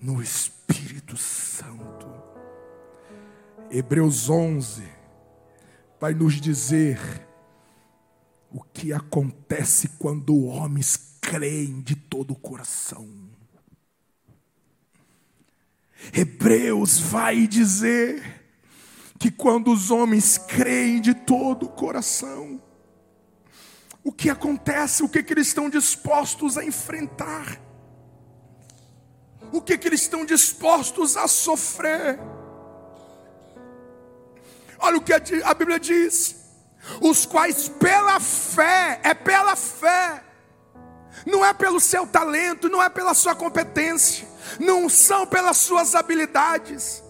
[0.00, 2.10] no Espírito Santo.
[3.70, 4.82] Hebreus 11
[6.00, 6.98] vai nos dizer
[8.50, 13.08] o que acontece quando homens creem de todo o coração.
[16.12, 18.42] Hebreus vai dizer
[19.18, 22.60] que quando os homens creem de todo o coração,
[24.02, 27.71] o que acontece, o que, que eles estão dispostos a enfrentar,
[29.52, 32.18] o que, que eles estão dispostos a sofrer.
[34.78, 36.36] Olha o que a Bíblia diz.
[37.00, 40.24] Os quais pela fé, é pela fé,
[41.24, 44.26] não é pelo seu talento, não é pela sua competência,
[44.58, 47.02] não são pelas suas habilidades,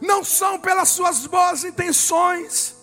[0.00, 2.76] não são pelas suas boas intenções,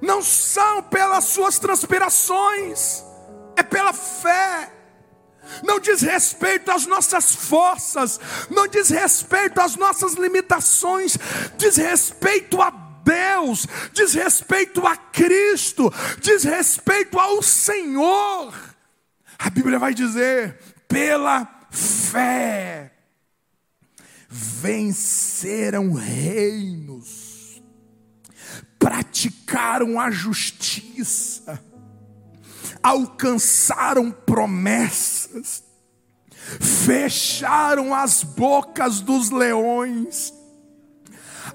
[0.00, 3.04] não são pelas suas transpirações,
[3.54, 4.71] é pela fé.
[5.62, 8.18] Não diz respeito às nossas forças,
[8.50, 11.16] não diz respeito às nossas limitações,
[11.56, 12.70] diz respeito a
[13.04, 18.54] Deus, diz respeito a Cristo, diz respeito ao Senhor.
[19.38, 22.92] A Bíblia vai dizer: pela fé
[24.28, 27.62] venceram reinos,
[28.78, 31.62] praticaram a justiça,
[32.82, 35.62] alcançaram promessas,
[36.60, 40.32] fecharam as bocas dos leões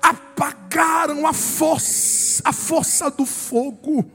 [0.02, 4.06] apagaram a força, a força do fogo,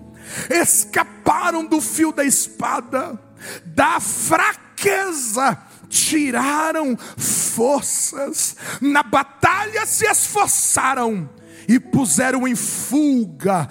[0.50, 3.18] escaparam do fio da espada,
[3.66, 5.58] da fraqueza
[5.88, 11.28] tiraram forças, na batalha se esforçaram
[11.68, 13.68] e puseram em fuga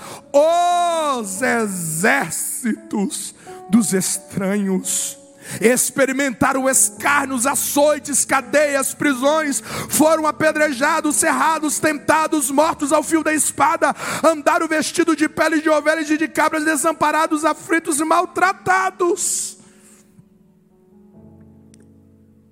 [1.20, 3.34] os exércitos
[3.70, 5.22] dos estranhos
[5.60, 14.68] experimentaram escárnios, açoites, cadeias, prisões, foram apedrejados, cerrados, tentados, mortos ao fio da espada, andaram
[14.68, 19.58] vestidos de pele de ovelhas e de cabras, desamparados, aflitos e maltratados.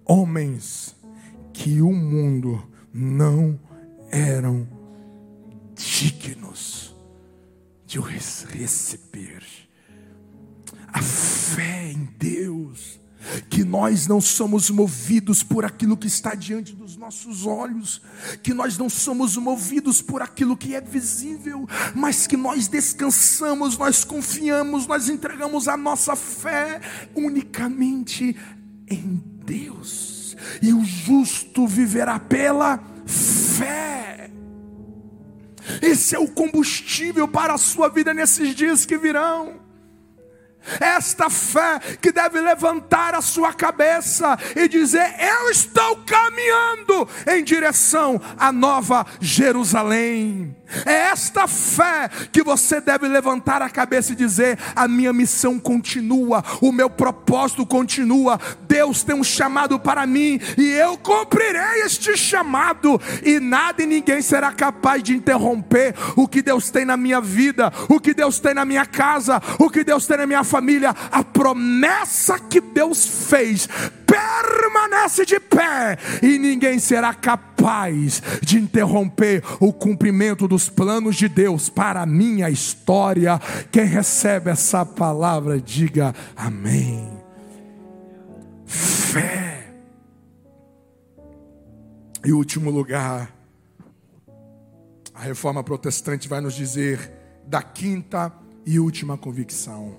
[0.03, 0.95] Homens
[1.53, 3.59] que o mundo não
[4.11, 4.78] eram
[5.79, 6.93] dignos
[7.85, 9.43] de receber
[10.91, 12.99] a fé em Deus,
[13.49, 18.01] que nós não somos movidos por aquilo que está diante dos nossos olhos,
[18.43, 24.03] que nós não somos movidos por aquilo que é visível, mas que nós descansamos, nós
[24.03, 26.81] confiamos, nós entregamos a nossa fé
[27.15, 28.35] unicamente
[28.87, 34.29] em Deus, e o justo viverá pela fé.
[35.81, 39.69] Esse é o combustível para a sua vida nesses dias que virão
[40.79, 48.21] esta fé que deve levantar a sua cabeça e dizer: Eu estou caminhando em direção
[48.37, 50.55] à nova Jerusalém.
[50.85, 56.43] É esta fé que você deve levantar a cabeça e dizer: a minha missão continua,
[56.61, 58.39] o meu propósito continua.
[58.67, 64.21] Deus tem um chamado para mim e eu cumprirei este chamado, e nada e ninguém
[64.21, 68.53] será capaz de interromper o que Deus tem na minha vida, o que Deus tem
[68.53, 73.67] na minha casa, o que Deus tem na minha família, a promessa que Deus fez
[74.09, 81.69] permanece de pé e ninguém será capaz de interromper o cumprimento dos planos de Deus
[81.69, 83.39] para a minha história.
[83.71, 87.19] Quem recebe essa palavra, diga amém.
[88.65, 89.73] Fé.
[92.25, 93.33] E último lugar,
[95.13, 97.11] a reforma protestante vai nos dizer
[97.45, 98.31] da quinta
[98.65, 99.97] e última convicção: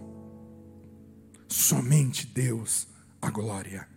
[1.48, 2.86] somente Deus
[3.20, 3.89] a glória.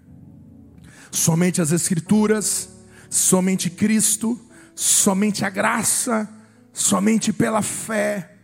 [1.13, 2.67] Somente as Escrituras,
[3.07, 4.35] somente Cristo,
[4.73, 6.27] somente a graça,
[6.73, 8.35] somente pela fé.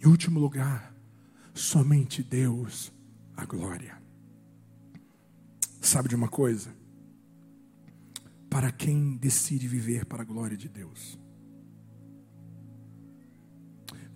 [0.00, 0.94] Em último lugar,
[1.52, 2.92] somente Deus
[3.36, 4.00] a glória.
[5.80, 6.72] Sabe de uma coisa?
[8.48, 11.18] Para quem decide viver para a glória de Deus,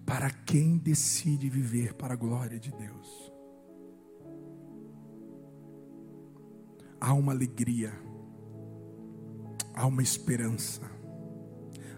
[0.06, 3.23] para quem decide viver para a glória de Deus,
[7.04, 7.92] há uma alegria,
[9.74, 10.80] há uma esperança,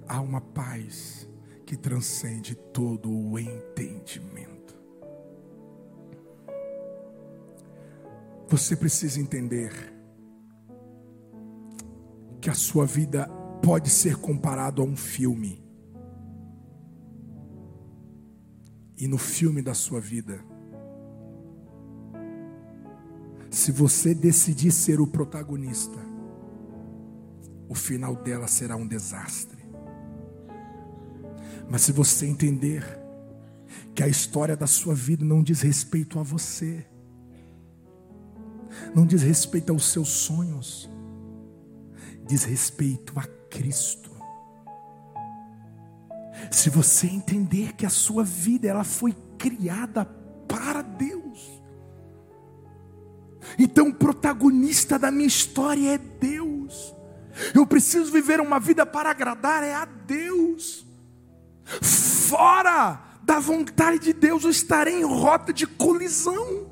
[0.09, 1.31] há uma paz
[1.65, 4.75] que transcende todo o entendimento.
[8.49, 9.73] Você precisa entender
[12.41, 13.29] que a sua vida
[13.63, 15.65] pode ser comparado a um filme.
[18.99, 20.45] E no filme da sua vida,
[23.51, 25.99] Se você decidir ser o protagonista,
[27.69, 29.59] o final dela será um desastre.
[31.69, 32.85] Mas se você entender
[33.95, 36.87] que a história da sua vida não diz respeito a você,
[38.95, 40.89] não diz respeito aos seus sonhos,
[42.27, 44.11] diz respeito a Cristo.
[46.51, 50.05] Se você entender que a sua vida ela foi criada
[50.47, 51.16] para Deus,
[53.59, 56.95] então, o protagonista da minha história é Deus.
[57.55, 60.87] Eu preciso viver uma vida para agradar é a Deus.
[61.65, 66.71] Fora da vontade de Deus, eu estarei em rota de colisão.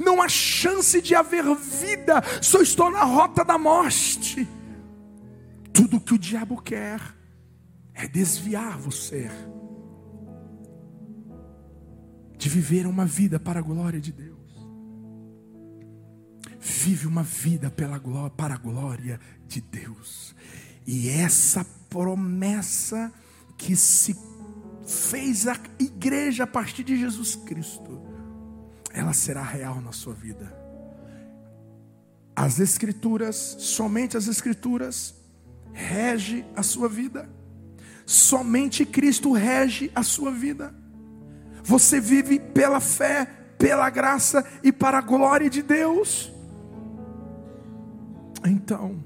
[0.00, 4.48] Não há chance de haver vida, só estou na rota da morte.
[5.72, 7.00] Tudo que o diabo quer
[7.92, 9.30] é desviar você
[12.36, 14.23] de viver uma vida para a glória de Deus
[16.64, 20.34] vive uma vida pela glória, para a glória de Deus.
[20.86, 23.12] E essa promessa
[23.58, 24.16] que se
[24.86, 28.00] fez a igreja a partir de Jesus Cristo,
[28.90, 30.56] ela será real na sua vida.
[32.34, 35.14] As Escrituras, somente as Escrituras,
[35.72, 37.28] rege a sua vida.
[38.06, 40.74] Somente Cristo rege a sua vida.
[41.62, 43.26] Você vive pela fé,
[43.58, 46.33] pela graça e para a glória de Deus.
[48.46, 49.02] Então,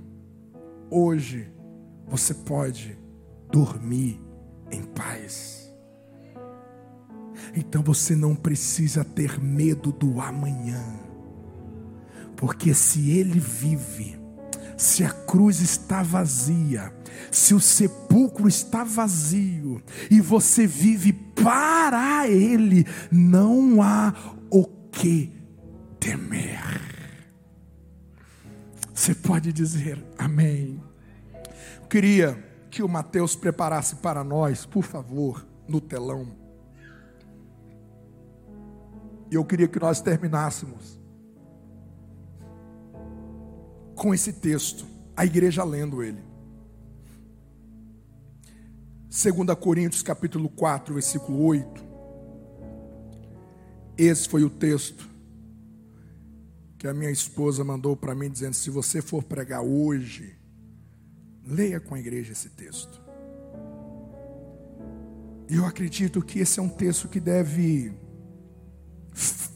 [0.91, 1.49] hoje,
[2.09, 2.99] você pode
[3.51, 4.20] dormir
[4.70, 5.72] em paz.
[7.55, 10.82] Então você não precisa ter medo do amanhã,
[12.36, 14.18] porque se ele vive,
[14.76, 16.93] se a cruz está vazia,
[17.30, 24.12] se o sepulcro está vazio e você vive para ele, não há
[24.51, 25.32] o que
[25.99, 26.47] temer.
[29.09, 30.82] Você pode dizer amém.
[31.88, 32.34] Queria
[32.70, 36.36] que o Mateus preparasse para nós, por favor, no telão.
[39.30, 41.00] E eu queria que nós terminássemos
[43.94, 44.84] com esse texto,
[45.16, 46.22] a igreja lendo ele.
[49.04, 51.82] 2 Coríntios capítulo 4, versículo 8.
[53.96, 55.09] Esse foi o texto
[56.79, 60.39] que a minha esposa mandou para mim dizendo: se você for pregar hoje,
[61.45, 63.03] leia com a igreja esse texto.
[65.51, 67.93] E eu acredito que esse é um texto que deve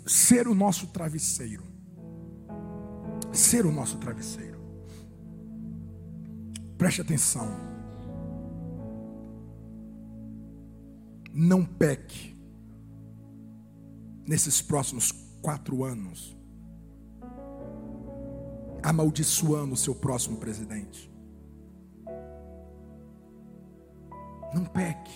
[0.07, 1.63] ser o nosso travesseiro.
[3.33, 4.61] Ser o nosso travesseiro.
[6.77, 7.49] Preste atenção.
[11.33, 12.37] Não peque
[14.27, 16.37] nesses próximos quatro anos
[18.83, 21.11] amaldiçoando o seu próximo presidente.
[24.55, 25.13] Não peque.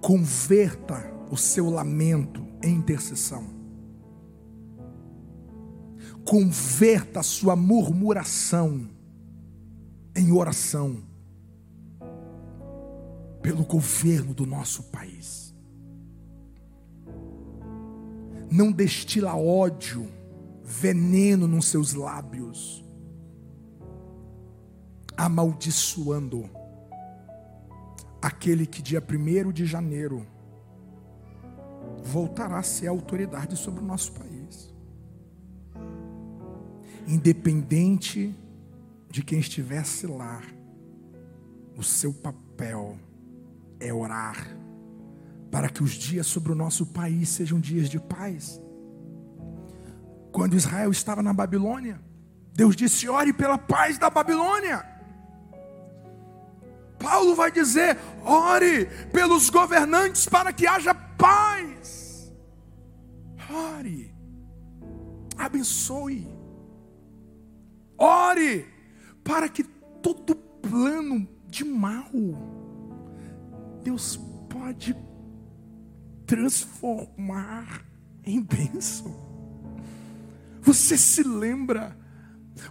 [0.00, 3.46] Converta o seu lamento em intercessão.
[6.24, 8.88] Converta a sua murmuração
[10.14, 11.02] em oração
[13.40, 15.54] pelo governo do nosso país.
[18.50, 20.17] Não destila ódio
[20.68, 22.84] veneno nos seus lábios,
[25.16, 26.48] amaldiçoando
[28.20, 30.26] aquele que dia 1 de janeiro
[32.04, 34.74] voltará a ser autoridade sobre o nosso país.
[37.06, 38.38] Independente
[39.10, 40.42] de quem estivesse lá,
[41.78, 42.98] o seu papel
[43.80, 44.36] é orar
[45.50, 48.60] para que os dias sobre o nosso país sejam dias de paz.
[50.38, 52.00] Quando Israel estava na Babilônia,
[52.54, 54.86] Deus disse: ore pela paz da Babilônia.
[56.96, 62.32] Paulo vai dizer: ore pelos governantes para que haja paz.
[63.50, 64.14] Ore,
[65.36, 66.28] abençoe,
[67.98, 68.64] ore
[69.24, 72.12] para que todo plano de mal
[73.82, 74.96] Deus pode
[76.24, 77.84] transformar
[78.24, 79.27] em bênção.
[80.68, 81.96] Você se lembra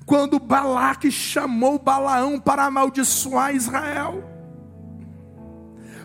[0.05, 4.23] quando Balaque chamou Balaão para amaldiçoar Israel?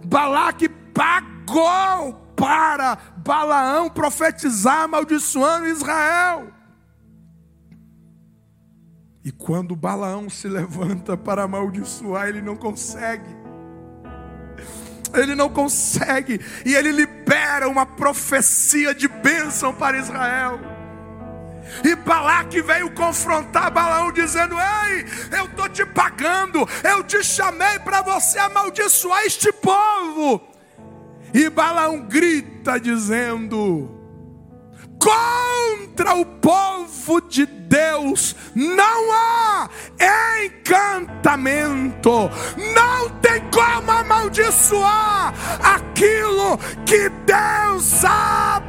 [0.02, 6.50] Balaque pagou para Balaão profetizar amaldiçoando Israel.
[9.22, 13.42] E quando Balaão se levanta para amaldiçoar, ele não consegue
[15.14, 20.71] ele não consegue, e ele libera uma profecia de bênção para Israel.
[21.84, 25.06] E Balaque veio confrontar Balaão, dizendo: Ei,
[25.38, 30.40] eu estou te pagando, eu te chamei para você amaldiçoar este povo.
[31.32, 34.01] E Balaão grita, dizendo:
[35.02, 39.68] contra o povo de Deus não há
[40.44, 42.30] encantamento,
[42.74, 48.62] não tem como amaldiçoar aquilo que Deus abençoou.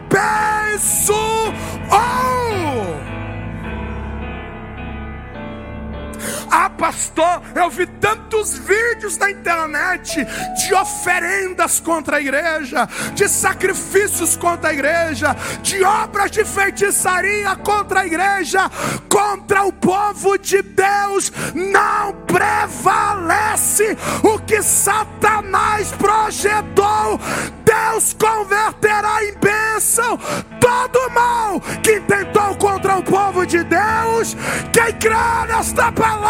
[6.51, 10.25] Ah, pastor, eu vi tantos vídeos na internet
[10.55, 18.01] de oferendas contra a igreja, de sacrifícios contra a igreja, de obras de feitiçaria contra
[18.01, 18.69] a igreja,
[19.09, 21.31] contra o povo de Deus.
[21.53, 27.19] Não prevalece o que Satanás projetou.
[27.63, 30.19] Deus converterá em bênção
[30.59, 34.35] todo mal que tentou contra o povo de Deus.
[34.71, 35.13] Quem crê
[35.47, 36.22] nesta palavra,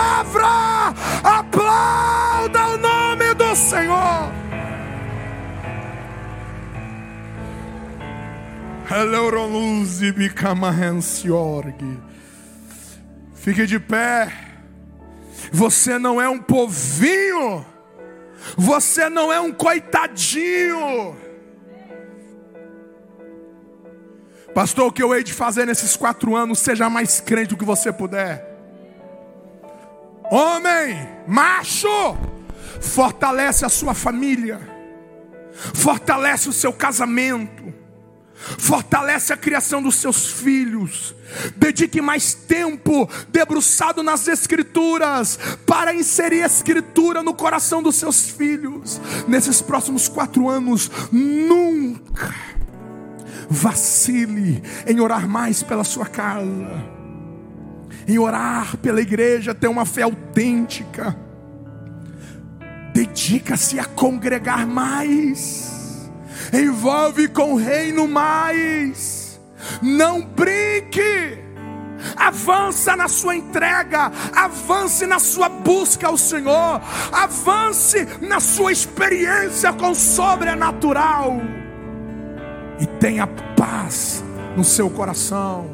[1.24, 4.32] aplauda o nome do Senhor.
[13.34, 14.32] Fique de pé.
[15.52, 17.66] Você não é um povinho.
[18.58, 21.16] Você não é um coitadinho.
[24.54, 27.66] Pastor, o que eu hei de fazer nesses quatro anos, seja mais crente do que
[27.66, 28.53] você puder.
[30.36, 32.18] Homem, macho,
[32.82, 34.60] fortalece a sua família,
[35.76, 37.72] fortalece o seu casamento,
[38.34, 41.14] fortalece a criação dos seus filhos.
[41.56, 49.00] Dedique mais tempo debruçado nas Escrituras para inserir a Escritura no coração dos seus filhos.
[49.28, 52.34] Nesses próximos quatro anos, nunca
[53.48, 56.93] vacile em orar mais pela sua casa,
[58.08, 61.16] em orar pela igreja, ter uma fé autêntica.
[62.94, 66.10] Dedica-se a congregar mais,
[66.54, 69.40] envolve com o reino mais,
[69.82, 71.42] não brinque.
[72.18, 76.82] Avança na sua entrega, avance na sua busca ao Senhor,
[77.12, 81.42] avance na sua experiência com o sobrenatural
[82.80, 84.24] e tenha paz
[84.58, 85.73] no seu coração.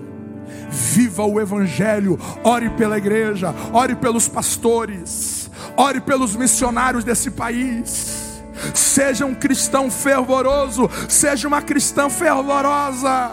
[0.69, 8.41] Viva o Evangelho, ore pela igreja, ore pelos pastores, ore pelos missionários desse país.
[8.73, 13.31] Seja um cristão fervoroso, seja uma cristã fervorosa,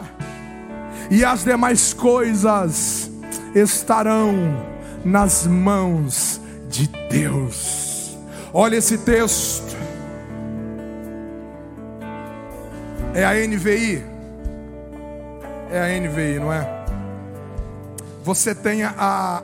[1.10, 3.10] e as demais coisas
[3.54, 4.34] estarão
[5.04, 8.16] nas mãos de Deus.
[8.52, 9.76] Olha esse texto.
[13.14, 14.04] É a NVI.
[15.70, 16.75] É a NVI, não é?
[18.26, 19.40] Você tem a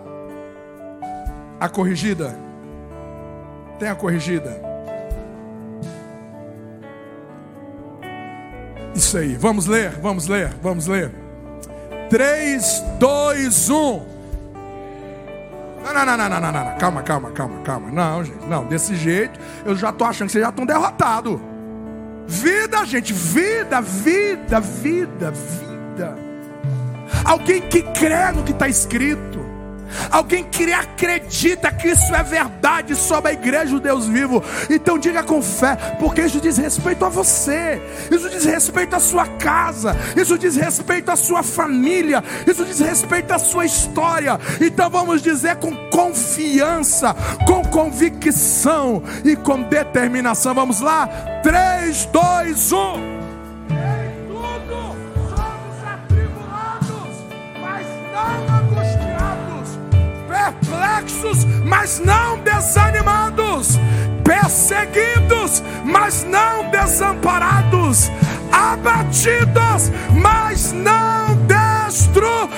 [1.60, 2.36] a corrigida?
[3.78, 4.60] Tem a corrigida?
[8.92, 9.36] Isso aí.
[9.36, 11.12] Vamos ler, vamos ler, vamos ler.
[12.10, 13.72] 3 2 1
[15.84, 17.90] não, não, não, não, não, não, calma, calma, calma, calma.
[17.92, 21.38] Não, gente, não, desse jeito eu já estou achando que vocês já estão derrotados.
[22.26, 25.71] Vida, gente, vida, vida, vida, vida.
[27.24, 29.52] Alguém que crê no que está escrito.
[30.10, 34.42] Alguém que acredita que isso é verdade sobre a igreja do Deus vivo.
[34.70, 39.26] Então diga com fé, porque isso diz respeito a você, isso diz respeito à sua
[39.26, 44.38] casa, isso diz respeito à sua família, isso diz respeito à sua história.
[44.60, 47.14] Então vamos dizer com confiança,
[47.46, 50.54] com convicção e com determinação.
[50.54, 51.06] Vamos lá?
[51.42, 53.11] 3, 2, 1.
[60.92, 63.78] Perplexos, mas não desanimados,
[64.24, 68.10] perseguidos, mas não desamparados,
[68.50, 72.52] abatidos, mas não destruídos.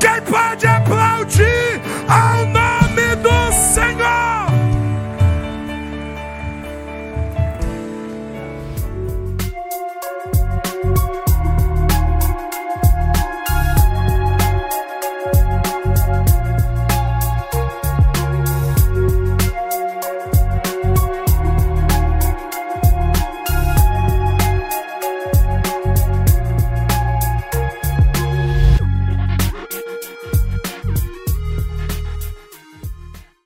[0.00, 1.80] Quem pode aplaudir?
[2.08, 2.53] A